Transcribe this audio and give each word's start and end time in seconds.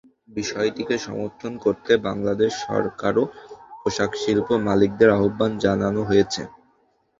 বিষয়টিকে 0.31 0.95
সমর্থন 0.99 1.53
করতে 1.65 1.91
বাংলাদেশ 2.07 2.51
সরকার 2.65 3.13
ও 3.17 3.23
পোশাকশিল্প 3.81 4.47
মালিকদের 4.67 5.09
আহ্বান 5.17 5.51
জানানো 5.65 6.01
হয়েছে। 6.09 6.41